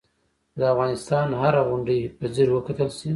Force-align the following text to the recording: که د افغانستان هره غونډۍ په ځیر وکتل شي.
که 0.51 0.57
د 0.61 0.63
افغانستان 0.73 1.27
هره 1.41 1.61
غونډۍ 1.69 1.99
په 2.17 2.25
ځیر 2.33 2.49
وکتل 2.53 2.89
شي. 2.97 3.09